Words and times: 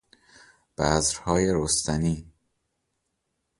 بذرهای 0.77 1.53
رستنی 1.53 2.27